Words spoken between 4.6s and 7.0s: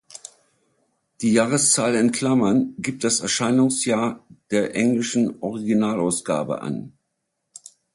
englischen Originalausgabe an.